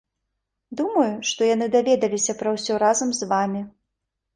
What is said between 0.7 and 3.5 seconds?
Думаю, што яны даведаліся пра ўсё разам з